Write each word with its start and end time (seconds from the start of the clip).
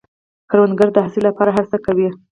کروندګر 0.49 0.89
د 0.93 0.97
حاصل 1.05 1.21
لپاره 1.27 1.49
هره 1.51 1.57
هڅه 1.67 1.77
کوي 1.85 2.07